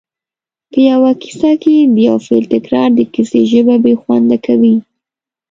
په 0.71 0.79
یوه 0.91 1.11
کیسه 1.21 1.51
کې 1.61 1.75
د 1.95 1.97
یو 2.07 2.17
فعل 2.25 2.43
تکرار 2.55 2.89
د 2.95 2.99
کیسې 3.13 3.41
ژبه 3.51 3.75
بې 3.83 3.93
خونده 4.01 4.37
کوي 4.45 4.75